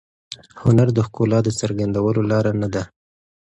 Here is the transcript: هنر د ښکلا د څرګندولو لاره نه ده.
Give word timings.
هنر 0.63 0.87
د 0.93 0.99
ښکلا 1.07 1.39
د 1.43 1.49
څرګندولو 1.59 2.21
لاره 2.31 2.51
نه 2.61 2.67
ده. 2.73 2.83